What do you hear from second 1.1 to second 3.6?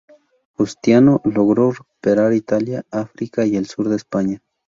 logró recuperar Italia, África y